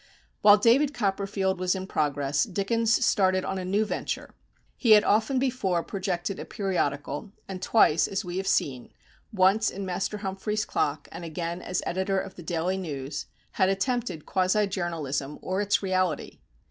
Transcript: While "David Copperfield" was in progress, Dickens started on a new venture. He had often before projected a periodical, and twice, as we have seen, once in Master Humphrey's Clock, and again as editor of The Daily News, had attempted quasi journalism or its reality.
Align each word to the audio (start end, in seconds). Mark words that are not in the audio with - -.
While 0.41 0.57
"David 0.57 0.95
Copperfield" 0.95 1.59
was 1.59 1.75
in 1.75 1.85
progress, 1.85 2.43
Dickens 2.45 3.05
started 3.05 3.45
on 3.45 3.59
a 3.59 3.63
new 3.63 3.85
venture. 3.85 4.33
He 4.75 4.93
had 4.93 5.03
often 5.03 5.37
before 5.37 5.83
projected 5.83 6.39
a 6.39 6.45
periodical, 6.45 7.33
and 7.47 7.61
twice, 7.61 8.07
as 8.07 8.25
we 8.25 8.37
have 8.37 8.47
seen, 8.47 8.91
once 9.31 9.69
in 9.69 9.85
Master 9.85 10.17
Humphrey's 10.17 10.65
Clock, 10.65 11.07
and 11.11 11.23
again 11.23 11.61
as 11.61 11.83
editor 11.85 12.19
of 12.19 12.33
The 12.33 12.41
Daily 12.41 12.77
News, 12.77 13.27
had 13.51 13.69
attempted 13.69 14.25
quasi 14.25 14.65
journalism 14.65 15.37
or 15.39 15.61
its 15.61 15.83
reality. 15.83 16.39